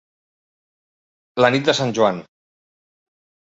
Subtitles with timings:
[1.45, 2.21] La nit de Sant Joan.